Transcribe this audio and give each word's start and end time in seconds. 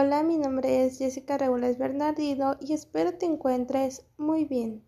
Hola, 0.00 0.22
mi 0.22 0.38
nombre 0.38 0.84
es 0.84 0.98
Jessica 0.98 1.38
Regules 1.38 1.76
Bernardino 1.76 2.56
y 2.60 2.72
espero 2.72 3.14
te 3.14 3.26
encuentres 3.26 4.06
muy 4.16 4.44
bien. 4.44 4.84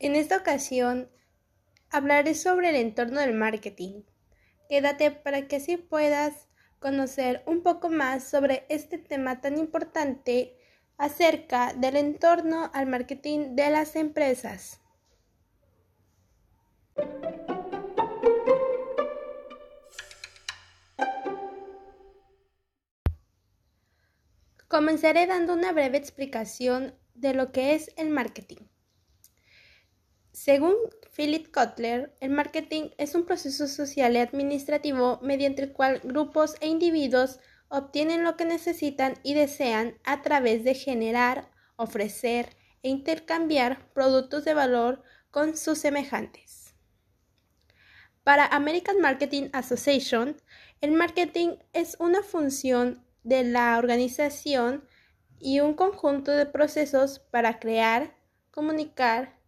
En 0.00 0.16
esta 0.16 0.38
ocasión 0.38 1.08
hablaré 1.90 2.34
sobre 2.34 2.70
el 2.70 2.74
entorno 2.74 3.20
del 3.20 3.34
marketing. 3.34 4.02
Quédate 4.68 5.12
para 5.12 5.46
que 5.46 5.56
así 5.56 5.76
puedas 5.76 6.48
conocer 6.80 7.44
un 7.46 7.62
poco 7.62 7.88
más 7.88 8.24
sobre 8.24 8.66
este 8.68 8.98
tema 8.98 9.40
tan 9.40 9.58
importante 9.58 10.56
acerca 10.98 11.72
del 11.72 11.94
entorno 11.94 12.68
al 12.74 12.86
marketing 12.86 13.54
de 13.54 13.70
las 13.70 13.94
empresas. 13.94 14.80
Comenzaré 24.68 25.26
dando 25.26 25.52
una 25.52 25.72
breve 25.72 25.96
explicación 25.96 26.94
de 27.14 27.34
lo 27.34 27.52
que 27.52 27.74
es 27.74 27.92
el 27.96 28.10
marketing. 28.10 28.66
Según 30.32 30.74
Philip 31.16 31.52
Kotler, 31.52 32.16
el 32.20 32.30
marketing 32.30 32.90
es 32.98 33.14
un 33.14 33.24
proceso 33.24 33.68
social 33.68 34.16
y 34.16 34.18
administrativo 34.18 35.20
mediante 35.22 35.62
el 35.62 35.72
cual 35.72 36.00
grupos 36.02 36.56
e 36.60 36.66
individuos 36.66 37.38
obtienen 37.68 38.24
lo 38.24 38.36
que 38.36 38.44
necesitan 38.44 39.14
y 39.22 39.34
desean 39.34 39.98
a 40.04 40.22
través 40.22 40.64
de 40.64 40.74
generar, 40.74 41.50
ofrecer 41.76 42.56
e 42.82 42.88
intercambiar 42.88 43.92
productos 43.92 44.44
de 44.44 44.54
valor 44.54 45.02
con 45.30 45.56
sus 45.56 45.78
semejantes. 45.78 46.74
Para 48.24 48.46
American 48.46 49.00
Marketing 49.00 49.48
Association, 49.52 50.36
el 50.80 50.90
marketing 50.90 51.56
es 51.72 51.96
una 52.00 52.24
función 52.24 53.05
de 53.26 53.42
la 53.42 53.76
organización 53.76 54.84
y 55.40 55.58
un 55.58 55.74
conjunto 55.74 56.30
de 56.30 56.46
procesos 56.46 57.18
para 57.18 57.58
crear, 57.58 58.16
comunicar 58.52 59.40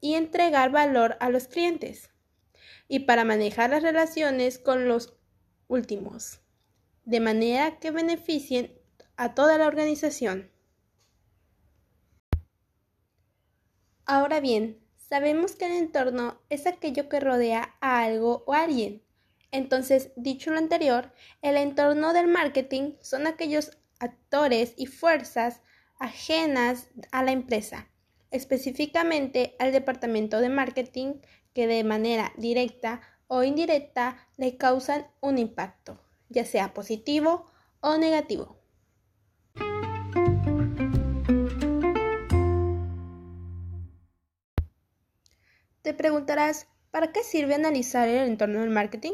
y 0.00 0.14
entregar 0.14 0.72
valor 0.72 1.16
a 1.20 1.30
los 1.30 1.46
clientes 1.46 2.10
y 2.88 3.00
para 3.00 3.24
manejar 3.24 3.70
las 3.70 3.84
relaciones 3.84 4.58
con 4.58 4.88
los 4.88 5.16
últimos, 5.68 6.40
de 7.04 7.20
manera 7.20 7.78
que 7.78 7.92
beneficien 7.92 8.76
a 9.16 9.32
toda 9.32 9.58
la 9.58 9.68
organización. 9.68 10.50
Ahora 14.06 14.40
bien, 14.40 14.84
sabemos 14.96 15.54
que 15.54 15.66
el 15.66 15.72
entorno 15.72 16.40
es 16.48 16.66
aquello 16.66 17.08
que 17.08 17.20
rodea 17.20 17.76
a 17.80 18.02
algo 18.02 18.42
o 18.48 18.54
a 18.54 18.62
alguien. 18.62 19.04
Entonces, 19.52 20.12
dicho 20.16 20.50
lo 20.50 20.58
anterior, 20.58 21.12
el 21.42 21.56
entorno 21.56 22.12
del 22.12 22.28
marketing 22.28 22.94
son 23.00 23.26
aquellos 23.26 23.78
actores 23.98 24.74
y 24.76 24.86
fuerzas 24.86 25.60
ajenas 25.98 26.88
a 27.10 27.22
la 27.22 27.32
empresa, 27.32 27.88
específicamente 28.30 29.56
al 29.58 29.72
departamento 29.72 30.40
de 30.40 30.48
marketing 30.48 31.20
que 31.52 31.66
de 31.66 31.84
manera 31.84 32.32
directa 32.36 33.00
o 33.26 33.42
indirecta 33.42 34.28
le 34.36 34.56
causan 34.56 35.06
un 35.20 35.38
impacto, 35.38 36.00
ya 36.28 36.44
sea 36.44 36.72
positivo 36.72 37.46
o 37.80 37.96
negativo. 37.96 38.56
Te 45.82 45.94
preguntarás, 45.94 46.68
¿para 46.90 47.10
qué 47.10 47.22
sirve 47.22 47.54
analizar 47.54 48.08
el 48.08 48.28
entorno 48.28 48.60
del 48.60 48.70
marketing? 48.70 49.12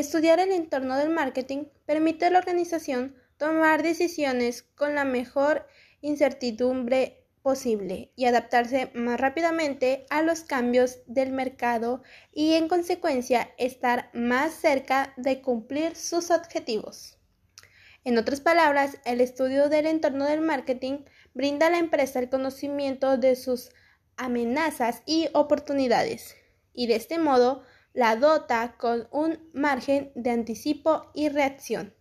Estudiar 0.00 0.40
el 0.40 0.50
entorno 0.50 0.96
del 0.96 1.10
marketing 1.10 1.64
permite 1.84 2.24
a 2.24 2.30
la 2.30 2.38
organización 2.38 3.14
tomar 3.36 3.82
decisiones 3.82 4.62
con 4.62 4.94
la 4.94 5.04
mejor 5.04 5.66
incertidumbre 6.00 7.26
posible 7.42 8.10
y 8.16 8.24
adaptarse 8.24 8.90
más 8.94 9.20
rápidamente 9.20 10.06
a 10.08 10.22
los 10.22 10.40
cambios 10.40 11.00
del 11.04 11.32
mercado 11.32 12.02
y 12.32 12.54
en 12.54 12.66
consecuencia 12.66 13.50
estar 13.58 14.08
más 14.14 14.54
cerca 14.54 15.12
de 15.18 15.42
cumplir 15.42 15.94
sus 15.94 16.30
objetivos. 16.30 17.18
En 18.02 18.16
otras 18.16 18.40
palabras, 18.40 18.96
el 19.04 19.20
estudio 19.20 19.68
del 19.68 19.84
entorno 19.84 20.24
del 20.24 20.40
marketing 20.40 21.04
brinda 21.34 21.66
a 21.66 21.70
la 21.70 21.78
empresa 21.78 22.20
el 22.20 22.30
conocimiento 22.30 23.18
de 23.18 23.36
sus 23.36 23.68
amenazas 24.16 25.02
y 25.04 25.28
oportunidades 25.34 26.36
y 26.72 26.86
de 26.86 26.96
este 26.96 27.18
modo 27.18 27.64
la 27.92 28.16
dota 28.16 28.76
con 28.76 29.08
un 29.10 29.50
margen 29.52 30.12
de 30.14 30.30
anticipo 30.30 31.10
y 31.14 31.28
reacción. 31.28 31.94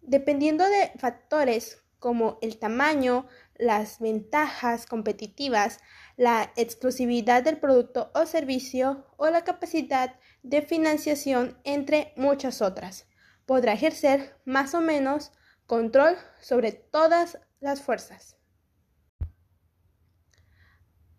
Dependiendo 0.00 0.68
de 0.68 0.92
factores 0.98 1.82
como 1.98 2.38
el 2.42 2.58
tamaño, 2.58 3.26
las 3.54 4.00
ventajas 4.00 4.86
competitivas, 4.86 5.78
la 6.16 6.52
exclusividad 6.56 7.44
del 7.44 7.58
producto 7.58 8.10
o 8.14 8.26
servicio 8.26 9.06
o 9.16 9.30
la 9.30 9.44
capacidad 9.44 10.18
de 10.42 10.62
financiación, 10.62 11.58
entre 11.62 12.12
muchas 12.16 12.60
otras, 12.60 13.06
podrá 13.46 13.74
ejercer 13.74 14.36
más 14.44 14.74
o 14.74 14.80
menos 14.80 15.32
control 15.66 16.16
sobre 16.40 16.72
todas 16.72 17.38
las 17.60 17.82
fuerzas. 17.82 18.36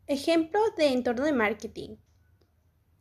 Ejemplo 0.05 0.59
de 0.75 0.87
entorno 0.87 1.23
de 1.23 1.31
marketing. 1.31 1.95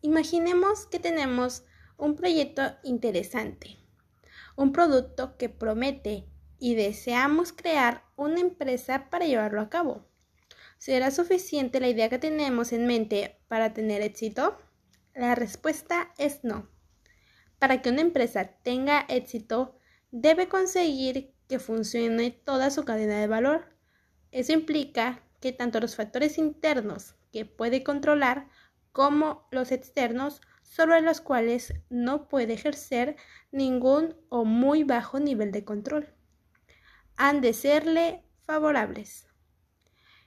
Imaginemos 0.03 0.87
que 0.87 0.99
tenemos 0.99 1.65
un 1.97 2.17
proyecto 2.17 2.63
interesante 2.85 3.83
un 4.57 4.73
producto 4.73 5.37
que 5.37 5.49
promete 5.49 6.27
y 6.59 6.75
deseamos 6.75 7.53
crear 7.53 8.05
una 8.17 8.41
empresa 8.41 9.09
para 9.11 9.27
llevarlo 9.27 9.61
a 9.61 9.71
cabo. 9.71 10.07
¿Será 10.79 11.11
suficiente 11.11 11.81
la 11.81 11.89
idea 11.89 12.09
que 12.09 12.19
tenemos 12.19 12.73
en 12.73 12.87
mente 12.87 13.39
para 13.49 13.73
tener 13.73 14.03
éxito? 14.03 14.59
La 15.15 15.35
respuesta 15.35 16.13
es 16.19 16.45
no. 16.45 16.69
Para 17.59 17.83
que 17.83 17.91
una 17.91 18.01
empresa 18.01 18.45
tenga 18.63 19.05
éxito, 19.09 19.77
debe 20.11 20.49
conseguir 20.49 21.33
que 21.49 21.59
funcione 21.59 22.31
toda 22.31 22.71
su 22.71 22.85
cadena 22.85 23.21
de 23.21 23.29
valor. 23.29 23.77
Eso 24.33 24.53
implica 24.53 25.23
que 25.41 25.53
tanto 25.53 25.81
los 25.81 25.97
factores 25.97 26.39
internos 26.39 27.15
que 27.33 27.45
puede 27.45 27.83
controlar 27.83 28.49
como 28.93 29.49
los 29.51 29.73
externos 29.73 30.41
sobre 30.63 31.01
los 31.01 31.21
cuales 31.21 31.75
no 31.91 32.29
puede 32.29 32.55
ejercer 32.55 33.17
ningún 33.51 34.17
o 34.29 34.45
muy 34.45 34.85
bajo 34.85 35.21
nivel 35.21 35.53
de 35.53 35.65
control. 35.65 36.15
Han 37.17 37.41
de 37.41 37.53
serle 37.53 38.25
favorables. 38.45 39.27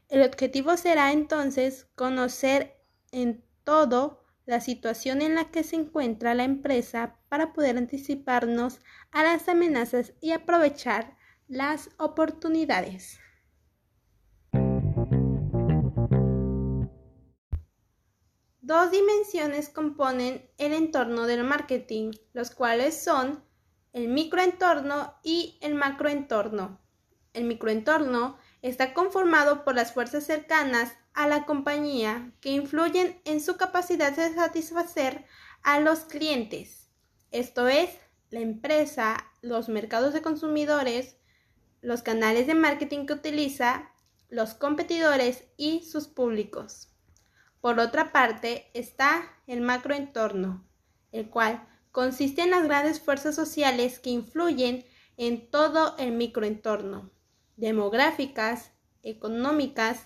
El 0.08 0.22
objetivo 0.22 0.78
será 0.78 1.12
entonces 1.12 1.88
conocer 1.96 2.78
en 3.12 3.44
todo 3.64 4.24
la 4.46 4.62
situación 4.62 5.22
en 5.22 5.36
la 5.36 5.46
que 5.46 5.64
se 5.64 5.76
encuentra 5.76 6.36
la 6.36 6.44
empresa 6.44 7.18
para 7.30 7.54
poder 7.54 7.78
anticiparnos 7.78 8.80
a 9.12 9.24
las 9.24 9.50
amenazas 9.50 10.14
y 10.22 10.32
aprovechar 10.32 11.18
las 11.48 11.90
oportunidades. 11.98 13.20
Dos 18.66 18.90
dimensiones 18.90 19.70
componen 19.70 20.50
el 20.58 20.74
entorno 20.74 21.28
del 21.28 21.44
marketing, 21.44 22.14
los 22.34 22.50
cuales 22.50 23.00
son 23.00 23.44
el 23.94 24.08
microentorno 24.08 25.14
y 25.22 25.60
el 25.62 25.76
macroentorno. 25.76 26.82
El 27.34 27.44
microentorno 27.44 28.40
está 28.64 28.96
conformado 28.96 29.64
por 29.64 29.76
las 29.76 29.94
fuerzas 29.94 30.24
cercanas 30.24 30.94
a 31.14 31.28
la 31.28 31.46
compañía 31.46 32.34
que 32.42 32.50
influyen 32.50 33.22
en 33.26 33.40
su 33.40 33.56
capacidad 33.56 34.16
de 34.16 34.34
satisfacer 34.34 35.26
a 35.62 35.80
los 35.80 36.00
clientes, 36.00 36.90
esto 37.30 37.68
es, 37.68 37.92
la 38.32 38.40
empresa, 38.40 39.32
los 39.44 39.70
mercados 39.70 40.12
de 40.12 40.24
consumidores, 40.24 41.18
los 41.82 42.02
canales 42.02 42.48
de 42.48 42.56
marketing 42.56 43.06
que 43.06 43.14
utiliza, 43.14 43.92
los 44.28 44.56
competidores 44.56 45.44
y 45.56 45.84
sus 45.84 46.08
públicos. 46.08 46.95
Por 47.66 47.80
otra 47.80 48.12
parte 48.12 48.70
está 48.76 49.28
el 49.48 49.62
macroentorno, 49.62 50.64
el 51.12 51.32
cual 51.32 51.68
consiste 51.92 52.44
en 52.44 52.52
las 52.52 52.64
grandes 52.66 53.00
fuerzas 53.00 53.34
sociales 53.34 53.98
que 53.98 54.12
influyen 54.12 54.86
en 55.18 55.50
todo 55.50 55.98
el 55.98 56.12
microentorno, 56.12 57.10
demográficas, 57.58 58.72
económicas, 59.02 60.06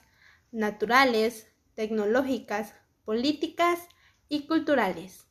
naturales, 0.53 1.51
tecnológicas, 1.73 2.75
políticas 3.03 3.89
y 4.29 4.47
culturales. 4.47 5.27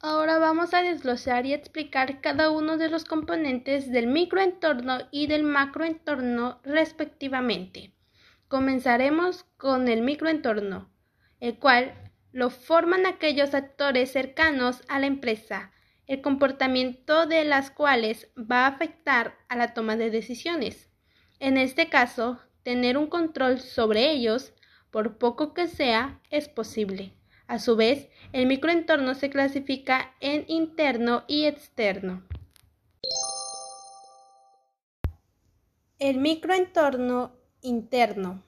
Ahora 0.00 0.40
vamos 0.40 0.74
a 0.74 0.82
desglosar 0.82 1.46
y 1.46 1.52
explicar 1.52 2.20
cada 2.20 2.50
uno 2.50 2.76
de 2.76 2.88
los 2.88 3.04
componentes 3.04 3.92
del 3.92 4.08
microentorno 4.08 4.98
y 5.12 5.28
del 5.28 5.44
macroentorno 5.44 6.58
respectivamente. 6.64 7.95
Comenzaremos 8.48 9.44
con 9.56 9.88
el 9.88 10.02
microentorno, 10.02 10.88
el 11.40 11.58
cual 11.58 11.94
lo 12.30 12.50
forman 12.50 13.04
aquellos 13.04 13.54
actores 13.54 14.12
cercanos 14.12 14.82
a 14.88 15.00
la 15.00 15.06
empresa, 15.06 15.72
el 16.06 16.20
comportamiento 16.20 17.26
de 17.26 17.44
las 17.44 17.72
cuales 17.72 18.28
va 18.38 18.66
a 18.66 18.68
afectar 18.68 19.36
a 19.48 19.56
la 19.56 19.74
toma 19.74 19.96
de 19.96 20.10
decisiones. 20.10 20.90
En 21.40 21.56
este 21.56 21.88
caso, 21.88 22.38
tener 22.62 22.96
un 22.96 23.08
control 23.08 23.58
sobre 23.58 24.12
ellos, 24.12 24.52
por 24.92 25.18
poco 25.18 25.52
que 25.52 25.66
sea, 25.66 26.20
es 26.30 26.48
posible. 26.48 27.14
A 27.48 27.58
su 27.58 27.74
vez, 27.74 28.08
el 28.32 28.46
microentorno 28.46 29.14
se 29.14 29.28
clasifica 29.28 30.14
en 30.20 30.44
interno 30.46 31.24
y 31.26 31.46
externo. 31.46 32.22
El 35.98 36.18
microentorno 36.18 37.35
interno. 37.66 38.44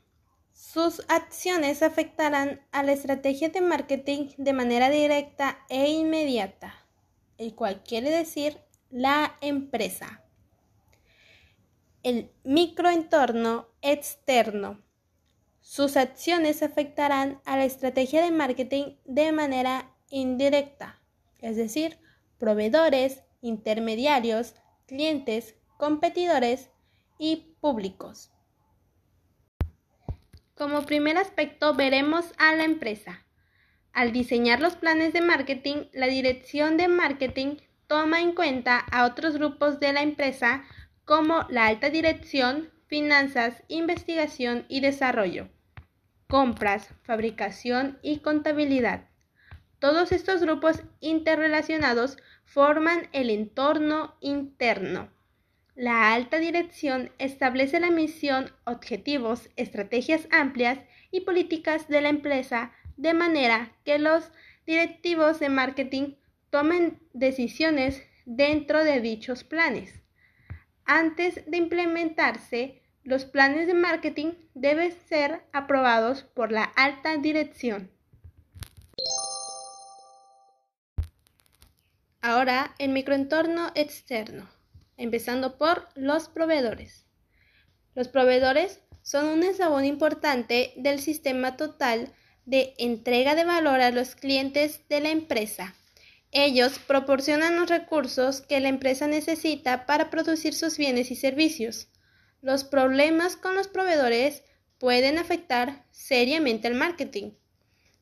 Sus 0.53 1.03
acciones 1.09 1.82
afectarán 1.82 2.61
a 2.70 2.85
la 2.85 2.93
estrategia 2.93 3.49
de 3.49 3.61
marketing 3.61 4.29
de 4.37 4.53
manera 4.53 4.91
directa 4.91 5.59
e 5.69 5.91
inmediata, 5.91 6.75
el 7.37 7.55
cual 7.55 7.82
quiere 7.82 8.11
decir 8.11 8.59
la 8.91 9.37
empresa. 9.41 10.23
El 12.05 12.31
microentorno 12.44 13.67
externo. 13.82 14.81
Sus 15.61 15.97
acciones 15.97 16.62
afectarán 16.62 17.41
a 17.44 17.56
la 17.56 17.65
estrategia 17.65 18.23
de 18.23 18.31
marketing 18.31 18.97
de 19.05 19.32
manera 19.32 19.93
indirecta, 20.11 21.03
es 21.41 21.56
decir, 21.56 21.99
proveedores, 22.38 23.25
intermediarios, 23.43 24.55
clientes, 24.87 25.56
competidores 25.76 26.70
y 27.19 27.56
públicos. 27.61 28.31
Como 30.58 30.82
primer 30.87 31.16
aspecto 31.19 31.72
veremos 31.75 32.32
a 32.37 32.52
la 32.56 32.64
empresa. 32.64 33.25
Al 33.93 34.10
diseñar 34.12 34.60
los 34.60 34.75
planes 34.75 35.12
de 35.12 35.20
marketing, 35.20 35.84
la 35.93 36.08
dirección 36.08 36.76
de 36.76 36.88
marketing 36.88 37.58
toma 37.87 38.20
en 38.20 38.32
cuenta 38.32 38.78
a 38.78 39.06
otros 39.06 39.34
grupos 39.34 39.78
de 39.78 39.93
la 39.93 40.02
empresa 40.02 40.64
como 41.05 41.46
la 41.49 41.69
alta 41.69 41.90
dirección, 41.90 42.70
finanzas, 42.88 43.62
investigación 43.69 44.66
y 44.69 44.81
desarrollo, 44.81 45.49
compras, 46.26 46.90
fabricación 47.05 48.00
y 48.02 48.19
contabilidad. 48.19 49.08
Todos 49.78 50.10
estos 50.10 50.40
grupos 50.40 50.82
interrelacionados 50.99 52.16
forman 52.44 53.08
el 53.12 53.31
entorno 53.31 54.16
interno. 54.20 55.08
La 55.79 56.13
alta 56.13 56.41
dirección 56.41 57.13
establece 57.21 57.79
la 57.79 57.93
misión, 57.93 58.51
objetivos, 58.65 59.49
estrategias 59.55 60.27
amplias 60.33 60.81
y 61.13 61.21
políticas 61.21 61.87
de 61.87 62.01
la 62.01 62.09
empresa 62.09 62.73
de 62.97 63.15
manera 63.15 63.71
que 63.85 64.01
los 64.01 64.33
directivos 64.67 65.39
de 65.39 65.51
marketing 65.51 66.17
tomen 66.51 66.99
decisiones 67.13 68.03
dentro 68.27 68.83
de 68.83 69.01
dichos 69.01 69.45
planes. 69.45 70.03
Antes 70.85 71.49
de 71.49 71.59
implementarse, 71.59 72.83
los 73.05 73.25
planes 73.25 73.69
de 73.69 73.75
marketing 73.75 74.33
deben 74.55 74.91
ser 74.91 75.45
aprobados 75.53 76.25
por 76.25 76.51
la 76.51 76.65
alta 76.65 77.17
dirección. 77.19 77.89
Ahora, 82.21 82.75
el 82.81 82.91
microentorno 82.91 83.71
externo 83.77 84.57
empezando 84.99 85.56
por 85.56 85.89
los 85.95 86.29
proveedores. 86.29 87.06
Los 87.95 88.09
proveedores 88.09 88.81
son 89.03 89.25
un 89.25 89.43
eslabón 89.43 89.87
importante 89.87 90.75
del 90.77 91.00
sistema 91.00 91.56
total 91.56 92.12
de 92.45 92.75
entrega 92.79 93.35
de 93.35 93.45
valor 93.45 93.81
a 93.81 93.91
los 93.91 94.15
clientes 94.15 94.83
de 94.89 95.00
la 95.00 95.11
empresa. 95.11 95.75
Ellos 96.31 96.79
proporcionan 96.79 97.56
los 97.56 97.71
recursos 97.71 98.43
que 98.43 98.61
la 98.61 98.69
empresa 98.69 99.06
necesita 99.06 99.87
para 99.87 100.11
producir 100.11 100.53
sus 100.53 100.77
bienes 100.77 101.11
y 101.11 101.17
servicios. 101.17 101.89
Los 102.43 102.65
problemas 102.65 103.37
con 103.37 103.55
los 103.55 103.67
proveedores 103.67 104.43
pueden 104.79 105.19
afectar 105.19 105.87
seriamente 105.91 106.69
al 106.69 106.75
marketing. 106.75 107.33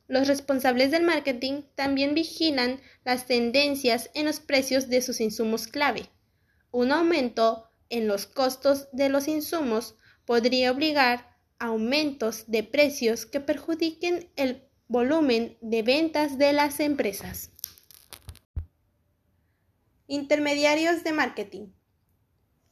Los 0.08 0.28
responsables 0.28 0.90
del 0.90 1.02
marketing 1.02 1.62
también 1.74 2.14
vigilan 2.14 2.80
las 3.04 3.26
tendencias 3.26 4.10
en 4.14 4.26
los 4.26 4.40
precios 4.40 4.88
de 4.88 5.02
sus 5.02 5.20
insumos 5.20 5.66
clave. 5.66 6.08
Un 6.76 6.92
aumento 6.92 7.70
en 7.88 8.06
los 8.06 8.26
costos 8.26 8.90
de 8.92 9.08
los 9.08 9.28
insumos 9.28 9.96
podría 10.26 10.70
obligar 10.70 11.34
a 11.58 11.68
aumentos 11.68 12.44
de 12.48 12.64
precios 12.64 13.24
que 13.24 13.40
perjudiquen 13.40 14.30
el 14.36 14.62
volumen 14.86 15.56
de 15.62 15.82
ventas 15.82 16.36
de 16.36 16.52
las 16.52 16.80
empresas. 16.80 17.50
Intermediarios 20.06 21.02
de 21.02 21.12
marketing. 21.12 21.68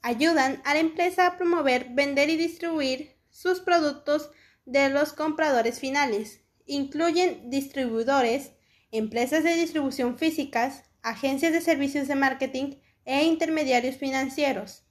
Ayudan 0.02 0.60
a 0.66 0.74
la 0.74 0.80
empresa 0.80 1.26
a 1.26 1.38
promover, 1.38 1.88
vender 1.94 2.28
y 2.28 2.36
distribuir 2.36 3.16
sus 3.30 3.60
productos 3.60 4.28
de 4.66 4.90
los 4.90 5.14
compradores 5.14 5.80
finales. 5.80 6.42
Incluyen 6.66 7.48
distribuidores, 7.48 8.52
empresas 8.90 9.44
de 9.44 9.54
distribución 9.54 10.18
físicas, 10.18 10.82
agencias 11.00 11.54
de 11.54 11.62
servicios 11.62 12.06
de 12.06 12.16
marketing 12.16 12.74
e 13.04 13.24
intermediarios 13.24 13.96
financieros. 13.96 14.84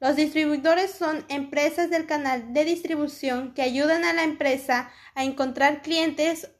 Los 0.00 0.16
distribuidores 0.16 0.90
son 0.90 1.24
empresas 1.28 1.88
del 1.88 2.06
canal 2.06 2.52
de 2.52 2.64
distribución 2.64 3.54
que 3.54 3.62
ayudan 3.62 4.04
a 4.04 4.12
la 4.12 4.24
empresa 4.24 4.90
a 5.14 5.24
encontrar 5.24 5.82
clientes 5.82 6.50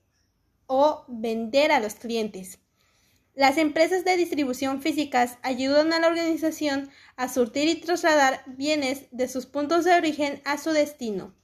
o 0.67 1.05
vender 1.09 1.73
a 1.73 1.81
los 1.81 1.95
clientes. 1.95 2.61
Las 3.35 3.57
empresas 3.57 4.05
de 4.05 4.17
distribución 4.17 4.83
físicas 4.83 5.39
ayudan 5.43 5.93
a 5.93 5.99
la 5.99 6.09
organización 6.09 6.91
a 7.17 7.29
surtir 7.29 7.67
y 7.69 7.81
trasladar 7.81 8.45
bienes 8.47 9.07
de 9.11 9.27
sus 9.27 9.47
puntos 9.47 9.85
de 9.85 9.95
origen 9.95 10.41
a 10.45 10.59
su 10.59 10.71
destino. 10.71 11.35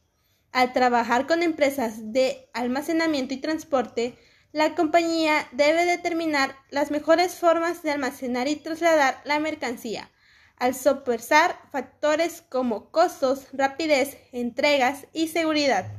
Al 0.52 0.72
trabajar 0.72 1.26
con 1.26 1.42
empresas 1.42 2.12
de 2.12 2.48
almacenamiento 2.52 3.34
y 3.34 3.38
transporte, 3.38 4.16
la 4.52 4.74
compañía 4.74 5.46
debe 5.52 5.84
determinar 5.84 6.56
las 6.70 6.90
mejores 6.90 7.34
formas 7.34 7.82
de 7.82 7.90
almacenar 7.90 8.48
y 8.48 8.56
trasladar 8.56 9.20
la 9.24 9.38
mercancía, 9.40 10.10
al 10.56 10.74
sopesar 10.74 11.56
factores 11.70 12.42
como 12.48 12.90
costos, 12.90 13.48
rapidez, 13.52 14.16
entregas 14.32 15.06
y 15.12 15.28
seguridad. 15.28 15.92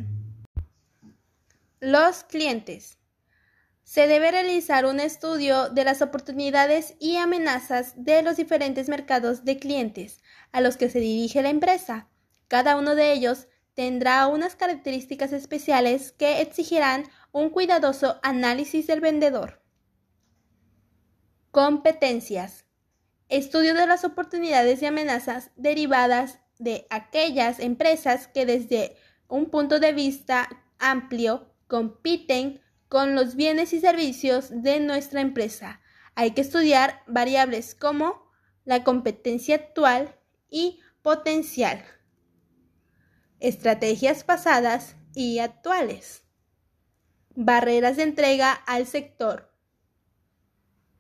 Los 1.79 2.24
clientes. 2.24 2.98
Se 3.84 4.06
debe 4.06 4.32
realizar 4.32 4.86
un 4.86 5.00
estudio 5.00 5.70
de 5.70 5.84
las 5.84 6.01
oportunidades 6.01 6.96
y 7.00 7.18
amenazas 7.18 7.94
de 8.03 8.22
los 8.22 8.38
diferentes 8.38 8.89
mercados 8.89 9.46
de 9.46 9.58
clientes 9.58 10.22
a 10.51 10.62
los 10.62 10.77
que 10.77 10.89
se 10.89 11.00
dirige 11.00 11.41
la 11.41 11.50
empresa. 11.50 12.08
Cada 12.48 12.75
uno 12.75 12.96
de 12.96 13.13
ellos 13.13 13.48
tendrá 13.79 14.27
unas 14.27 14.57
características 14.57 15.31
especiales 15.31 16.12
que 16.12 16.41
exigirán 16.41 17.05
un 17.31 17.50
cuidadoso 17.50 18.19
análisis 18.24 18.88
del 18.88 19.00
vendedor. 19.00 19.62
Competencias. 21.51 22.65
Estudio 23.29 23.74
de 23.75 23.88
las 23.88 24.03
oportunidades 24.03 24.81
y 24.81 24.86
amenazas 24.86 25.51
derivadas 25.55 26.39
de 26.57 26.88
aquellas 26.89 27.62
empresas 27.62 28.27
que 28.27 28.45
desde 28.45 28.98
un 29.29 29.50
punto 29.50 29.79
de 29.79 29.93
vista 29.93 30.50
amplio 30.77 31.48
compiten 31.67 32.59
con 32.89 33.15
los 33.15 33.36
bienes 33.36 33.71
y 33.71 33.79
servicios 33.79 34.50
de 34.51 34.81
nuestra 34.81 35.21
empresa. 35.21 35.79
Hay 36.15 36.31
que 36.31 36.41
estudiar 36.41 37.01
variables 37.07 37.75
como 37.75 38.29
la 38.65 38.83
competencia 38.83 39.55
actual 39.55 40.17
y 40.50 40.81
potencial, 41.01 41.81
estrategias 43.39 44.24
pasadas 44.24 44.96
y 45.13 45.39
actuales. 45.39 46.24
Barreras 47.36 47.98
de 47.98 48.03
entrega 48.03 48.51
al 48.51 48.86
sector. 48.86 49.51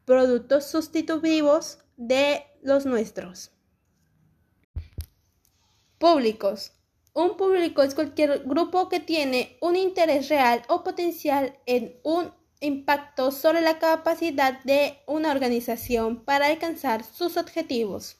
Productos 0.05 0.65
sustitutivos 0.65 1.79
de 1.97 2.43
los 2.61 2.85
nuestros. 2.85 3.51
Públicos. 5.97 6.73
Un 7.13 7.35
público 7.35 7.81
es 7.81 7.95
cualquier 7.95 8.43
grupo 8.45 8.87
que 8.87 8.99
tiene 8.99 9.57
un 9.61 9.75
interés 9.75 10.29
real 10.29 10.61
o 10.69 10.83
potencial 10.83 11.59
en 11.65 11.99
un 12.03 12.31
impacto 12.61 13.31
sobre 13.31 13.61
la 13.61 13.79
capacidad 13.79 14.63
de 14.63 14.99
una 15.07 15.31
organización 15.31 16.23
para 16.23 16.47
alcanzar 16.47 17.03
sus 17.03 17.35
objetivos. 17.35 18.18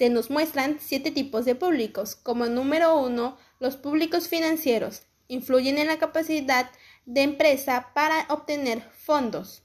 Se 0.00 0.08
nos 0.08 0.30
muestran 0.30 0.78
siete 0.80 1.10
tipos 1.10 1.44
de 1.44 1.54
públicos. 1.54 2.16
Como 2.16 2.46
número 2.46 2.98
uno, 2.98 3.36
los 3.58 3.76
públicos 3.76 4.28
financieros 4.28 5.02
influyen 5.28 5.76
en 5.76 5.88
la 5.88 5.98
capacidad 5.98 6.70
de 7.04 7.20
empresa 7.20 7.90
para 7.92 8.24
obtener 8.30 8.80
fondos. 8.94 9.62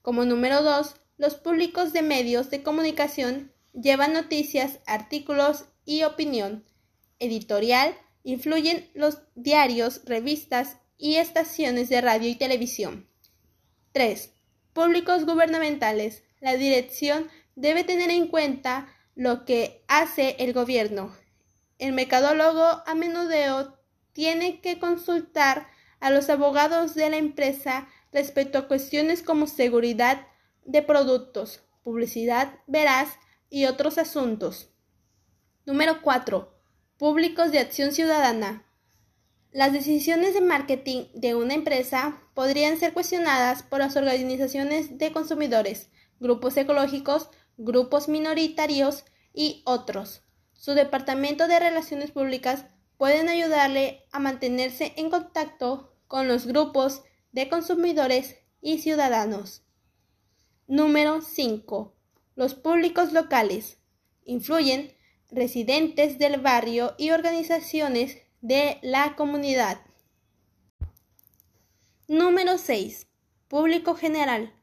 Como 0.00 0.24
número 0.26 0.62
dos, 0.62 0.94
los 1.16 1.34
públicos 1.34 1.92
de 1.92 2.02
medios 2.02 2.50
de 2.50 2.62
comunicación 2.62 3.52
llevan 3.72 4.12
noticias, 4.12 4.78
artículos 4.86 5.64
y 5.84 6.04
opinión 6.04 6.64
editorial. 7.18 7.96
Influyen 8.22 8.88
los 8.94 9.22
diarios, 9.34 10.02
revistas 10.04 10.76
y 10.98 11.16
estaciones 11.16 11.88
de 11.88 12.00
radio 12.00 12.28
y 12.28 12.36
televisión. 12.36 13.08
3. 13.90 14.30
Públicos 14.72 15.26
gubernamentales. 15.26 16.22
La 16.38 16.54
dirección 16.54 17.28
debe 17.56 17.82
tener 17.82 18.10
en 18.10 18.28
cuenta 18.28 18.88
lo 19.14 19.44
que 19.44 19.84
hace 19.88 20.36
el 20.38 20.52
gobierno. 20.52 21.14
El 21.78 21.92
mercadólogo 21.92 22.82
a 22.86 22.94
menudo 22.94 23.78
tiene 24.12 24.60
que 24.60 24.78
consultar 24.78 25.68
a 26.00 26.10
los 26.10 26.30
abogados 26.30 26.94
de 26.94 27.10
la 27.10 27.16
empresa 27.16 27.88
respecto 28.12 28.58
a 28.58 28.68
cuestiones 28.68 29.22
como 29.22 29.46
seguridad 29.46 30.26
de 30.64 30.82
productos, 30.82 31.62
publicidad 31.82 32.60
veraz 32.66 33.08
y 33.50 33.66
otros 33.66 33.98
asuntos. 33.98 34.70
Número 35.66 36.02
4. 36.02 36.54
Públicos 36.98 37.50
de 37.50 37.58
acción 37.58 37.92
ciudadana. 37.92 38.66
Las 39.50 39.72
decisiones 39.72 40.34
de 40.34 40.40
marketing 40.40 41.06
de 41.14 41.34
una 41.34 41.54
empresa 41.54 42.20
podrían 42.34 42.78
ser 42.78 42.92
cuestionadas 42.92 43.62
por 43.62 43.78
las 43.78 43.96
organizaciones 43.96 44.98
de 44.98 45.12
consumidores, 45.12 45.90
grupos 46.18 46.56
ecológicos, 46.56 47.30
grupos 47.56 48.08
minoritarios 48.08 49.04
y 49.32 49.62
otros. 49.66 50.22
Su 50.54 50.72
departamento 50.72 51.48
de 51.48 51.60
relaciones 51.60 52.10
públicas 52.10 52.66
pueden 52.96 53.28
ayudarle 53.28 54.06
a 54.12 54.18
mantenerse 54.18 54.94
en 54.96 55.10
contacto 55.10 55.94
con 56.06 56.28
los 56.28 56.46
grupos 56.46 57.02
de 57.32 57.48
consumidores 57.48 58.36
y 58.60 58.78
ciudadanos. 58.78 59.62
Número 60.66 61.20
5. 61.20 61.94
Los 62.36 62.54
públicos 62.54 63.12
locales. 63.12 63.78
Influyen 64.24 64.96
residentes 65.30 66.18
del 66.18 66.40
barrio 66.40 66.94
y 66.96 67.10
organizaciones 67.10 68.16
de 68.40 68.78
la 68.82 69.16
comunidad. 69.16 69.80
Número 72.08 72.56
6. 72.56 73.06
Público 73.48 73.94
general. 73.94 74.54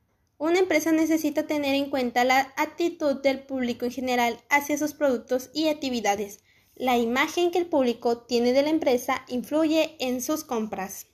Una 0.41 0.57
empresa 0.57 0.91
necesita 0.91 1.45
tener 1.45 1.75
en 1.75 1.91
cuenta 1.91 2.23
la 2.23 2.51
actitud 2.57 3.21
del 3.21 3.43
público 3.43 3.85
en 3.85 3.91
general 3.91 4.39
hacia 4.49 4.75
sus 4.75 4.95
productos 4.95 5.51
y 5.53 5.67
actividades. 5.67 6.39
La 6.73 6.97
imagen 6.97 7.51
que 7.51 7.59
el 7.59 7.67
público 7.67 8.23
tiene 8.23 8.51
de 8.51 8.63
la 8.63 8.71
empresa 8.71 9.23
influye 9.27 9.95
en 9.99 10.19
sus 10.19 10.43
compras. 10.43 11.05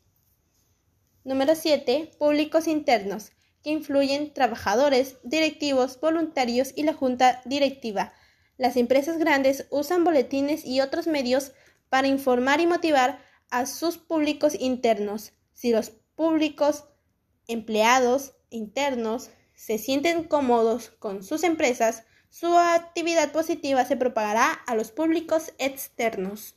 Número 1.26 1.56
7. 1.56 2.14
Públicos 2.18 2.68
internos, 2.68 3.34
que 3.66 3.72
influyen 3.72 4.34
trabajadores, 4.34 5.18
directivos, 5.24 6.00
voluntarios 6.00 6.72
y 6.74 6.84
la 6.84 6.94
junta 6.94 7.42
directiva. 7.44 8.14
Las 8.56 8.78
empresas 8.78 9.18
grandes 9.18 9.68
usan 9.72 10.06
boletines 10.06 10.64
y 10.64 10.80
otros 10.80 11.06
medios 11.06 11.52
para 11.90 12.08
informar 12.08 12.62
y 12.62 12.68
motivar 12.68 13.20
a 13.50 13.66
sus 13.66 13.98
públicos 13.98 14.56
internos. 14.58 15.34
Si 15.52 15.74
los 15.74 15.90
públicos 16.16 16.86
empleados 17.50 18.37
internos 18.50 19.30
se 19.54 19.77
sienten 19.77 20.24
cómodos 20.24 20.89
con 21.00 21.24
sus 21.24 21.44
empresas, 21.44 22.04
su 22.30 22.58
actividad 22.58 23.32
positiva 23.32 23.86
se 23.86 23.98
propagará 23.98 24.51
a 24.51 24.75
los 24.75 24.92
públicos 24.92 25.54
externos. 25.58 26.56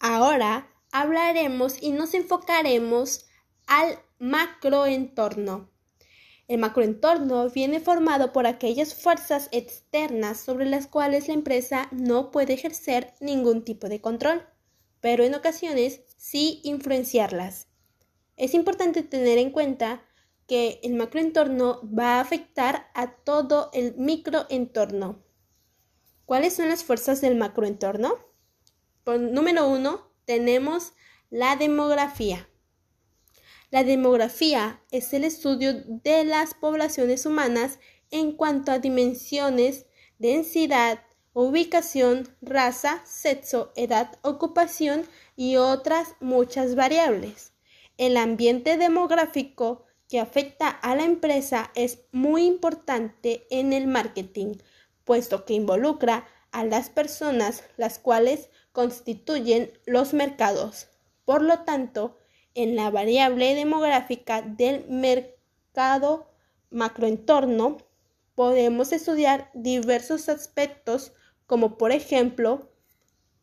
Ahora 0.00 0.72
hablaremos 0.92 1.82
y 1.82 1.90
nos 1.90 2.14
enfocaremos 2.14 3.26
al 3.66 3.98
macroentorno. 4.18 5.70
El 6.46 6.58
macroentorno 6.58 7.50
viene 7.50 7.78
formado 7.78 8.32
por 8.32 8.46
aquellas 8.46 8.94
fuerzas 8.94 9.48
externas 9.52 10.40
sobre 10.40 10.64
las 10.64 10.86
cuales 10.86 11.28
la 11.28 11.34
empresa 11.34 11.88
no 11.90 12.30
puede 12.30 12.54
ejercer 12.54 13.12
ningún 13.20 13.64
tipo 13.64 13.90
de 13.90 14.00
control, 14.00 14.46
pero 15.00 15.24
en 15.24 15.34
ocasiones 15.34 16.02
sí 16.16 16.60
influenciarlas. 16.64 17.68
Es 18.36 18.54
importante 18.54 19.02
tener 19.02 19.38
en 19.38 19.50
cuenta 19.50 20.04
que 20.46 20.80
el 20.82 20.94
macroentorno 20.94 21.80
va 21.86 22.16
a 22.16 22.20
afectar 22.20 22.90
a 22.94 23.16
todo 23.16 23.70
el 23.74 23.94
microentorno. 23.96 25.22
¿Cuáles 26.24 26.54
son 26.54 26.68
las 26.68 26.84
fuerzas 26.84 27.20
del 27.20 27.36
macroentorno? 27.36 28.14
Por 29.04 29.20
número 29.20 29.68
uno, 29.68 30.10
tenemos 30.24 30.92
la 31.30 31.56
demografía. 31.56 32.48
La 33.70 33.84
demografía 33.84 34.82
es 34.90 35.12
el 35.12 35.24
estudio 35.24 35.74
de 35.86 36.24
las 36.24 36.54
poblaciones 36.54 37.26
humanas 37.26 37.78
en 38.10 38.32
cuanto 38.32 38.72
a 38.72 38.78
dimensiones, 38.78 39.86
densidad, 40.18 41.00
ubicación, 41.32 42.28
raza, 42.40 43.02
sexo, 43.04 43.72
edad, 43.76 44.18
ocupación 44.22 45.04
y 45.36 45.56
otras 45.56 46.14
muchas 46.20 46.74
variables. 46.74 47.52
El 47.96 48.16
ambiente 48.16 48.76
demográfico 48.76 49.84
que 50.08 50.20
afecta 50.20 50.68
a 50.68 50.96
la 50.96 51.04
empresa 51.04 51.70
es 51.74 52.00
muy 52.12 52.46
importante 52.46 53.46
en 53.50 53.72
el 53.72 53.86
marketing, 53.86 54.54
puesto 55.04 55.44
que 55.44 55.54
involucra 55.54 56.26
a 56.50 56.64
las 56.64 56.88
personas 56.90 57.62
las 57.76 57.98
cuales 57.98 58.48
constituyen 58.72 59.72
los 59.86 60.14
mercados. 60.14 60.88
Por 61.24 61.42
lo 61.42 61.60
tanto, 61.60 62.16
en 62.54 62.74
la 62.74 62.90
variable 62.90 63.54
demográfica 63.54 64.42
del 64.42 64.88
mercado 64.88 66.30
macroentorno, 66.70 67.78
podemos 68.34 68.92
estudiar 68.92 69.50
diversos 69.52 70.28
aspectos 70.28 71.12
como 71.48 71.78
por 71.78 71.92
ejemplo 71.92 72.70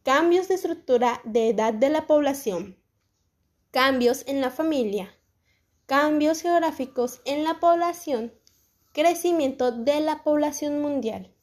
cambios 0.03 0.47
de 0.47 0.55
estructura 0.55 1.19
de 1.25 1.50
edad 1.50 1.74
de 1.74 1.89
la 1.89 2.05
población, 2.05 2.77
cambios 3.71 4.24
en 4.27 4.41
la 4.41 4.51
familia, 4.51 5.17
cambios 5.88 6.41
geográficos 6.41 7.19
en 7.25 7.43
la 7.43 7.59
población, 7.59 8.31
crecimiento 8.93 9.71
de 9.71 10.01
la 10.01 10.24
población 10.24 10.81
mundial. 10.81 11.33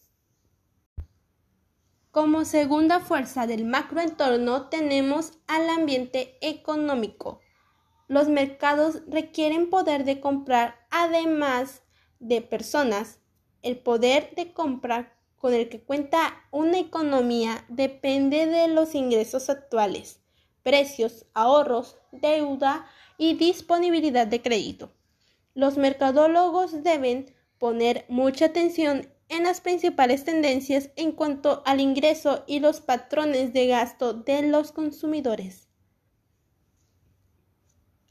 Como 2.12 2.44
segunda 2.44 3.00
fuerza 3.00 3.48
del 3.48 3.64
macroentorno 3.64 4.68
tenemos 4.68 5.32
al 5.48 5.68
ambiente 5.68 6.38
económico, 6.40 7.40
los 8.06 8.28
mercados 8.28 9.02
requieren 9.08 9.68
poder 9.68 10.04
de 10.04 10.20
comprar 10.20 10.86
además 10.90 11.82
de 12.20 12.40
personas. 12.40 13.18
El 13.62 13.78
poder 13.78 14.34
de 14.36 14.52
compra 14.52 15.18
con 15.42 15.54
el 15.54 15.68
que 15.68 15.82
cuenta 15.82 16.46
una 16.52 16.78
economía 16.78 17.64
depende 17.68 18.46
de 18.46 18.68
los 18.68 18.94
ingresos 18.94 19.50
actuales, 19.50 20.20
precios, 20.62 21.26
ahorros, 21.34 21.98
deuda 22.12 22.86
y 23.18 23.34
disponibilidad 23.34 24.28
de 24.28 24.40
crédito. 24.40 24.92
Los 25.52 25.78
mercadólogos 25.78 26.84
deben 26.84 27.34
poner 27.58 28.04
mucha 28.08 28.44
atención 28.44 29.12
en 29.28 29.42
las 29.42 29.60
principales 29.60 30.24
tendencias 30.24 30.90
en 30.94 31.10
cuanto 31.10 31.64
al 31.66 31.80
ingreso 31.80 32.44
y 32.46 32.60
los 32.60 32.80
patrones 32.80 33.52
de 33.52 33.66
gasto 33.66 34.14
de 34.14 34.42
los 34.42 34.70
consumidores. 34.70 35.66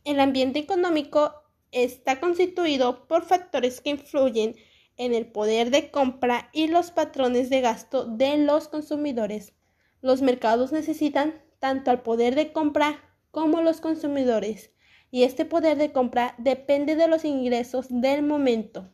El 0.03 0.19
ambiente 0.19 0.59
económico 0.59 1.33
está 1.71 2.19
constituido 2.19 3.07
por 3.07 3.23
factores 3.23 3.79
que 3.79 3.91
influyen 3.91 4.57
en 4.97 5.13
el 5.13 5.31
poder 5.31 5.71
de 5.71 5.91
compra 5.91 6.49
y 6.53 6.67
los 6.67 6.91
patrones 6.91 7.49
de 7.49 7.61
gasto 7.61 8.05
de 8.05 8.37
los 8.37 8.67
consumidores. 8.67 9.53
Los 10.01 10.21
mercados 10.21 10.71
necesitan 10.71 11.41
tanto 11.59 11.91
al 11.91 12.01
poder 12.01 12.35
de 12.35 12.51
compra 12.51 12.99
como 13.31 13.61
los 13.61 13.81
consumidores, 13.81 14.71
y 15.09 15.23
este 15.23 15.45
poder 15.45 15.77
de 15.77 15.91
compra 15.91 16.35
depende 16.37 16.95
de 16.95 17.07
los 17.07 17.25
ingresos 17.25 17.87
del 17.89 18.23
momento. 18.23 18.93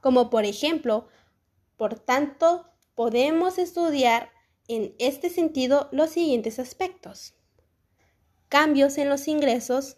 Como 0.00 0.30
por 0.30 0.44
ejemplo, 0.44 1.08
por 1.76 1.98
tanto, 1.98 2.66
podemos 2.94 3.58
estudiar 3.58 4.30
en 4.68 4.94
este 4.98 5.30
sentido 5.30 5.88
los 5.92 6.10
siguientes 6.10 6.58
aspectos 6.58 7.34
cambios 8.50 8.98
en 8.98 9.08
los 9.08 9.28
ingresos, 9.28 9.96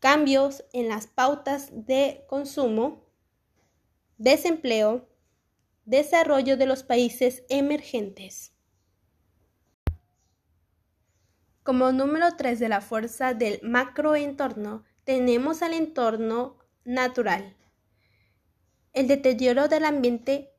cambios 0.00 0.64
en 0.72 0.88
las 0.88 1.06
pautas 1.06 1.68
de 1.72 2.24
consumo, 2.26 3.03
desempleo, 4.18 5.08
desarrollo 5.84 6.56
de 6.56 6.66
los 6.66 6.82
países 6.82 7.44
emergentes. 7.48 8.52
Como 11.62 11.92
número 11.92 12.36
3 12.36 12.58
de 12.60 12.68
la 12.68 12.80
fuerza 12.80 13.32
del 13.32 13.60
macroentorno, 13.62 14.84
tenemos 15.04 15.62
al 15.62 15.72
entorno 15.72 16.58
natural. 16.84 17.56
El 18.92 19.08
deterioro 19.08 19.68
del 19.68 19.86
ambiente 19.86 20.52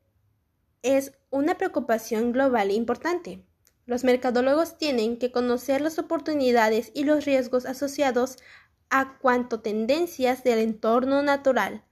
es 0.82 1.12
una 1.30 1.56
preocupación 1.56 2.32
global 2.32 2.70
importante. 2.70 3.44
Los 3.86 4.02
mercadólogos 4.02 4.78
tienen 4.78 5.16
que 5.16 5.30
conocer 5.30 5.80
las 5.80 5.98
oportunidades 5.98 6.90
y 6.92 7.04
los 7.04 7.24
riesgos 7.24 7.66
asociados 7.66 8.36
a 8.90 9.16
cuanto 9.18 9.60
tendencias 9.60 10.44
del 10.44 10.58
entorno 10.58 11.22
natural, 11.22 11.84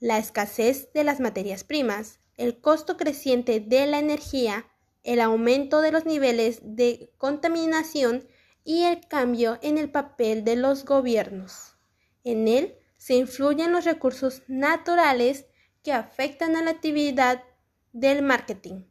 la 0.00 0.18
escasez 0.18 0.92
de 0.92 1.04
las 1.04 1.20
materias 1.20 1.64
primas, 1.64 2.20
el 2.36 2.60
costo 2.60 2.96
creciente 2.96 3.60
de 3.60 3.86
la 3.86 3.98
energía, 3.98 4.66
el 5.02 5.20
aumento 5.20 5.80
de 5.80 5.92
los 5.92 6.04
niveles 6.04 6.60
de 6.62 7.12
contaminación 7.18 8.26
y 8.64 8.82
el 8.82 9.06
cambio 9.06 9.58
en 9.62 9.78
el 9.78 9.90
papel 9.90 10.44
de 10.44 10.56
los 10.56 10.84
gobiernos. 10.84 11.76
En 12.24 12.48
él 12.48 12.76
se 12.98 13.14
influyen 13.14 13.72
los 13.72 13.84
recursos 13.84 14.42
naturales 14.48 15.46
que 15.82 15.92
afectan 15.92 16.56
a 16.56 16.62
la 16.62 16.72
actividad 16.72 17.44
del 17.92 18.22
marketing. 18.22 18.84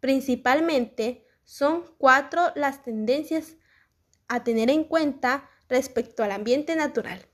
Principalmente 0.00 1.26
son 1.44 1.84
cuatro 1.96 2.52
las 2.54 2.82
tendencias 2.84 3.56
a 4.28 4.44
tener 4.44 4.68
en 4.68 4.84
cuenta 4.84 5.48
respecto 5.68 6.22
al 6.22 6.32
ambiente 6.32 6.76
natural. 6.76 7.26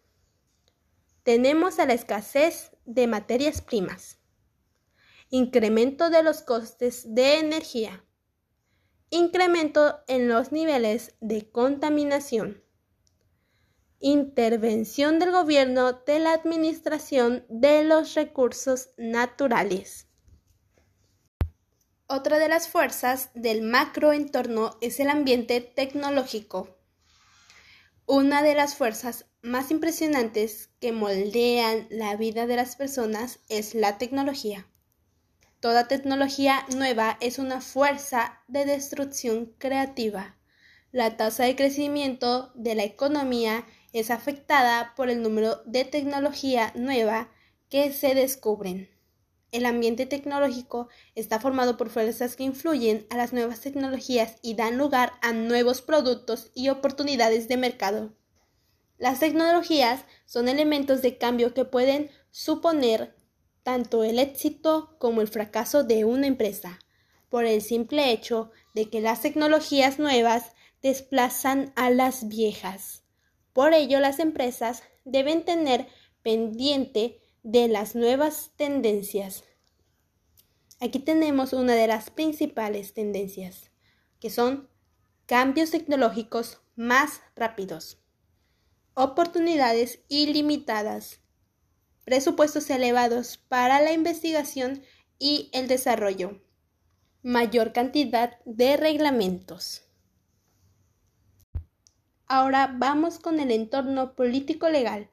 Tenemos 1.23 1.79
a 1.79 1.87
la 1.87 1.95
escasez 1.95 2.72
de 2.85 3.07
materias 3.07 3.61
primas, 3.61 4.19
incremento 5.31 6.11
de 6.11 6.23
los 6.23 6.43
costes 6.43 7.15
de 7.15 7.39
energía, 7.39 8.05
incremento 9.11 10.01
en 10.09 10.29
los 10.29 10.53
niveles 10.53 11.15
de 11.21 11.51
contaminación, 11.51 12.63
intervención 14.01 15.19
del 15.19 15.31
gobierno 15.31 15.93
de 15.93 16.19
la 16.19 16.33
administración 16.33 17.47
de 17.49 17.85
los 17.85 18.15
recursos 18.15 18.91
naturales. 18.97 20.09
Otra 22.09 22.39
de 22.39 22.49
las 22.49 22.69
fuerzas 22.69 23.31
del 23.35 23.63
macroentorno 23.63 24.77
es 24.83 25.01
el 25.01 25.09
ambiente 25.09 25.61
tecnológico. 25.61 26.77
Una 28.05 28.43
de 28.43 28.55
las 28.55 28.75
fuerzas 28.75 29.27
más 29.43 29.73
impresionantes 29.73 30.71
que 30.81 30.93
moldean 30.93 31.89
la 31.91 32.17
vida 32.17 32.47
de 32.47 32.55
las 32.55 32.77
personas 32.77 33.41
es 33.49 33.75
la 33.75 33.99
tecnología. 33.99 34.69
Toda 35.59 35.89
tecnología 35.89 36.65
nueva 36.77 37.19
es 37.21 37.39
una 37.39 37.61
fuerza 37.61 38.41
de 38.47 38.65
destrucción 38.65 39.53
creativa. 39.59 40.37
La 40.93 41.17
tasa 41.17 41.45
de 41.45 41.57
crecimiento 41.57 42.53
de 42.55 42.77
la 42.77 42.85
economía 42.85 43.67
es 43.93 44.11
afectada 44.11 44.95
por 44.97 45.11
el 45.11 45.23
número 45.23 45.63
de 45.65 45.85
tecnología 45.85 46.73
nueva 46.77 47.29
que 47.69 47.93
se 47.93 48.15
descubren. 48.15 48.91
El 49.51 49.67
ambiente 49.67 50.07
tecnológico 50.07 50.89
está 51.15 51.41
formado 51.41 51.77
por 51.77 51.91
fuerzas 51.91 52.37
que 52.37 52.45
influyen 52.45 53.07
a 53.11 53.17
las 53.17 53.33
nuevas 53.33 53.61
tecnologías 53.61 54.37
y 54.41 54.55
dan 54.55 54.79
lugar 54.79 55.13
a 55.21 55.33
nuevos 55.33 55.83
productos 55.83 56.51
y 56.55 56.69
oportunidades 56.69 57.49
de 57.49 57.57
mercado. 57.57 58.15
Las 59.03 59.19
tecnologías 59.19 60.05
son 60.27 60.49
elementos 60.49 61.03
de 61.03 61.19
cambio 61.19 61.55
que 61.55 61.65
pueden 61.65 62.09
suponer 62.31 63.17
tanto 63.65 64.05
el 64.05 64.21
éxito 64.21 64.95
como 65.01 65.23
el 65.23 65.27
fracaso 65.27 65.83
de 65.83 66.05
una 66.05 66.29
empresa, 66.29 66.79
por 67.29 67.45
el 67.45 67.63
simple 67.63 68.13
hecho 68.13 68.53
de 68.77 68.91
que 68.91 69.01
las 69.01 69.21
tecnologías 69.21 69.99
nuevas 69.99 70.53
desplazan 70.83 71.73
a 71.75 71.91
las 71.91 72.29
viejas. 72.29 73.03
Por 73.53 73.75
ello, 73.75 73.99
las 73.99 74.21
empresas 74.21 74.85
deben 75.05 75.45
tener 75.45 75.89
pendiente 76.23 77.19
de 77.43 77.67
las 77.67 77.97
nuevas 77.97 78.53
tendencias. 78.55 79.43
Aquí 80.79 81.01
tenemos 81.01 81.53
una 81.53 81.75
de 81.75 81.89
las 81.89 82.11
principales 82.11 82.95
tendencias, 82.95 83.73
que 84.21 84.31
son 84.31 84.69
cambios 85.27 85.73
tecnológicos 85.73 86.61
más 86.77 87.21
rápidos, 87.35 88.02
oportunidades 88.95 90.01
ilimitadas, 90.09 91.21
presupuestos 92.05 92.69
elevados 92.71 93.39
para 93.39 93.81
la 93.81 93.93
investigación 93.93 94.83
y 95.19 95.51
el 95.53 95.69
desarrollo, 95.69 96.43
mayor 97.23 97.73
cantidad 97.73 98.39
de 98.45 98.77
reglamentos. 98.77 99.83
Ahora 102.27 102.75
vamos 102.79 103.19
con 103.19 103.41
el 103.41 103.51
entorno 103.51 104.15
político-legal. 104.15 105.11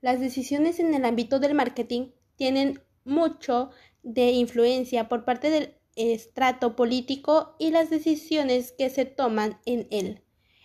Las 0.00 0.20
decisiones 0.20 0.80
en 0.80 0.94
el 0.94 1.04
ámbito 1.04 1.38
del 1.38 1.54
marketing 1.54 2.12
tienen 2.36 2.82
mucho 3.04 3.70
de 4.02 4.30
influencia 4.32 5.08
por 5.08 5.24
parte 5.24 5.50
del 5.50 5.76
estrato 5.96 6.74
político 6.74 7.56
y 7.58 7.70
las 7.70 7.90
decisiones 7.90 8.72
que 8.72 8.90
se 8.90 9.04
toman 9.04 9.60
en 9.66 9.86
él. 9.90 10.22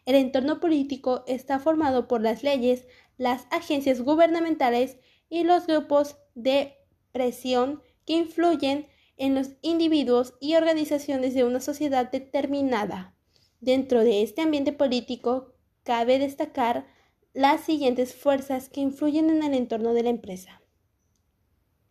El 0.07 0.15
entorno 0.15 0.61
político 0.61 1.25
está 1.27 1.59
formado 1.59 2.07
por 2.07 2.21
las 2.21 2.41
leyes, 2.41 2.87
las 3.17 3.45
agencias 3.51 3.99
gubernamentales 3.99 4.95
y 5.29 5.43
los 5.43 5.67
grupos 5.67 6.15
de 6.33 6.77
presión 7.11 7.81
que 8.05 8.13
influyen 8.13 8.87
en 9.17 9.35
los 9.35 9.49
individuos 9.61 10.35
y 10.39 10.55
organizaciones 10.55 11.33
de 11.33 11.43
una 11.43 11.59
sociedad 11.59 12.09
determinada. 12.09 13.17
Dentro 13.59 14.01
de 14.05 14.21
este 14.21 14.41
ambiente 14.41 14.71
político 14.71 15.53
cabe 15.83 16.19
destacar 16.19 16.87
las 17.33 17.59
siguientes 17.65 18.15
fuerzas 18.15 18.69
que 18.69 18.79
influyen 18.79 19.29
en 19.29 19.43
el 19.43 19.55
entorno 19.55 19.93
de 19.93 20.03
la 20.03 20.09
empresa. 20.09 20.61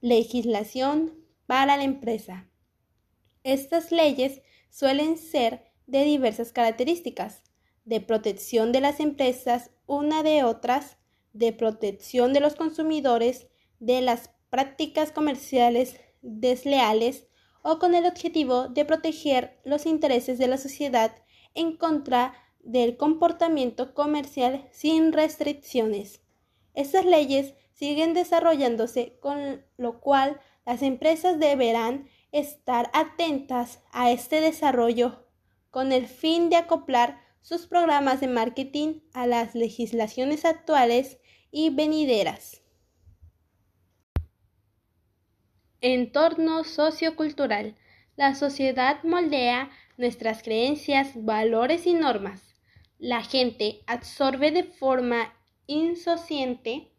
Legislación 0.01 1.13
para 1.45 1.77
la 1.77 1.85
empresa. 1.85 2.49
Estas 3.43 3.93
leyes 3.93 4.41
suelen 4.71 5.19
ser 5.19 5.71
de 5.87 6.05
diversas 6.05 6.53
características, 6.55 7.43
de 7.87 8.01
protección 8.03 8.73
de 8.73 8.83
las 8.83 9.01
empresas 9.01 9.71
una 9.87 10.23
de 10.23 10.45
otras, 10.45 10.99
de 11.33 11.53
protección 11.53 12.35
de 12.35 12.41
los 12.41 12.57
consumidores 12.57 13.47
de 13.79 14.03
las 14.03 14.31
prácticas 14.51 15.13
comerciales 15.13 15.99
desleales 16.21 17.29
o 17.63 17.79
con 17.79 17.95
el 17.95 18.07
objetivo 18.07 18.69
de 18.69 18.85
proteger 18.85 19.61
los 19.65 19.87
intereses 19.87 20.39
de 20.39 20.49
la 20.49 20.59
sociedad 20.59 21.15
en 21.55 21.77
contra 21.77 22.35
del 22.61 22.97
comportamiento 22.97 23.95
comercial 23.95 24.69
sin 24.73 25.13
restricciones. 25.13 26.21
Estas 26.75 27.05
leyes 27.05 27.55
siguen 27.73 28.15
desarrollándose, 28.15 29.19
con 29.21 29.65
lo 29.77 30.01
cual 30.01 30.41
las 30.65 30.83
empresas 30.83 31.39
deberán 31.39 32.09
estar 32.33 32.91
atentas 32.93 33.81
a 33.93 34.11
este 34.11 34.41
desarrollo 34.41 35.25
con 35.71 35.93
el 35.93 36.07
fin 36.07 36.51
de 36.51 36.57
acoplar 36.57 37.21
sus 37.47 37.69
programas 37.69 38.21
de 38.21 38.27
marketing 38.27 39.03
a 39.13 39.29
las 39.29 39.55
legislaciones 39.55 40.45
actuales 40.45 41.21
y 41.53 41.71
venideras. 41.71 42.61
Entorno 45.81 46.65
sociocultural. 46.65 47.77
La 48.17 48.35
sociedad 48.35 49.01
moldea 49.05 49.71
nuestras 49.97 50.43
creencias, 50.43 51.13
valores 51.15 51.87
y 51.87 51.95
normas. 51.95 52.57
La 52.99 53.23
gente 53.23 53.79
absorbe 53.87 54.51
de 54.51 54.65
forma 54.65 55.33
insociente 55.69 56.91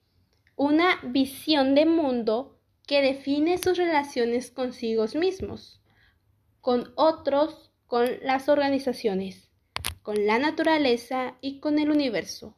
una 0.55 0.97
visión 1.03 1.75
de 1.75 1.85
mundo 1.85 2.57
que 2.87 3.01
define 3.01 3.57
sus 3.57 3.77
relaciones 3.77 4.49
consigo 4.51 5.07
mismos, 5.13 5.81
con 6.61 6.93
otros, 6.95 7.69
con 7.85 8.07
las 8.21 8.47
organizaciones, 8.47 9.46
con 10.07 10.25
la 10.25 10.39
naturaleza 10.39 11.35
y 11.41 11.59
con 11.59 11.79
el 11.79 11.91
universo 11.91 12.55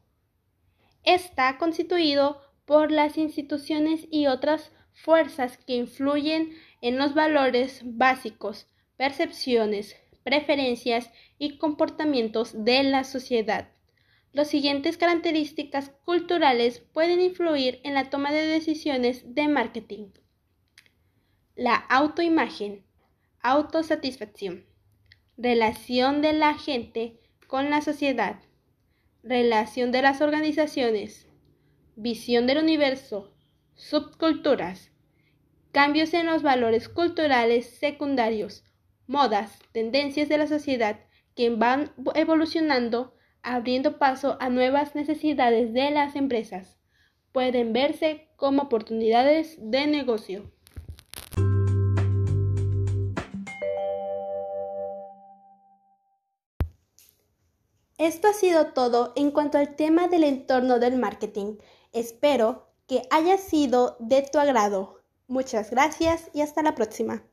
está 1.04 1.58
constituido 1.58 2.44
por 2.66 2.92
las 2.92 3.18
instituciones 3.18 4.06
y 4.12 4.28
otras 4.28 4.72
fuerzas 4.94 5.58
que 5.58 5.74
influyen 5.74 6.54
en 6.82 7.00
los 7.00 7.16
valores 7.16 7.82
básicos, 7.84 8.68
percepciones, 8.98 9.96
preferencias 10.22 11.10
y 11.40 11.58
comportamientos 11.58 12.66
de 12.66 12.84
la 12.84 13.04
sociedad. 13.04 13.70
Las 14.32 14.50
siguientes 14.50 15.00
características 15.00 15.90
culturales 16.06 16.82
pueden 16.94 17.20
influir 17.20 17.80
en 17.84 17.96
la 17.96 18.12
toma 18.12 18.32
de 18.32 18.46
decisiones 18.46 19.34
de 19.34 19.48
marketing. 19.48 20.10
La 21.56 21.74
autoimagen, 21.74 22.86
autosatisfacción, 23.42 24.68
relación 25.36 26.22
de 26.22 26.34
la 26.34 26.54
gente 26.54 27.19
con 27.50 27.72
la 27.72 27.82
sociedad, 27.82 28.36
relación 29.24 29.92
de 29.92 30.04
las 30.04 30.22
organizaciones, 30.22 31.28
visión 31.96 32.46
del 32.46 32.60
universo, 32.60 33.34
subculturas, 33.74 34.92
cambios 35.72 36.14
en 36.14 36.28
los 36.28 36.44
valores 36.44 36.90
culturales 36.90 37.66
secundarios, 37.66 38.64
modas, 39.08 39.58
tendencias 39.72 40.30
de 40.30 40.38
la 40.38 40.46
sociedad 40.46 41.00
que 41.36 41.50
van 41.50 41.92
evolucionando, 42.14 43.16
abriendo 43.42 43.98
paso 43.98 44.38
a 44.40 44.50
nuevas 44.50 44.94
necesidades 44.94 45.74
de 45.74 45.90
las 45.90 46.16
empresas. 46.16 46.78
Pueden 47.32 47.74
verse 47.74 48.28
como 48.36 48.62
oportunidades 48.62 49.58
de 49.60 49.88
negocio. 49.88 50.54
Esto 58.10 58.28
ha 58.28 58.34
sido 58.34 58.74
todo 58.74 59.14
en 59.16 59.30
cuanto 59.30 59.60
al 59.60 59.76
tema 59.76 60.08
del 60.08 60.24
entorno 60.24 60.80
del 60.80 60.98
marketing. 60.98 61.58
Espero 61.94 62.66
que 62.88 63.04
haya 63.12 63.38
sido 63.38 63.98
de 64.00 64.24
tu 64.24 64.40
agrado. 64.40 65.04
Muchas 65.28 65.70
gracias 65.70 66.32
y 66.34 66.42
hasta 66.42 66.64
la 66.64 66.74
próxima. 66.74 67.29